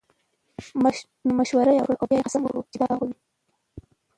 نو 1.25 1.31
مشوره 1.39 1.71
ئي 1.73 1.79
وکړه، 1.81 1.95
او 1.99 2.07
بيا 2.09 2.17
ئي 2.19 2.25
قسم 2.27 2.41
وکړو 2.43 2.67
چې 2.71 2.77
دا 2.81 2.85
باغ 2.89 3.01
به 3.11 3.17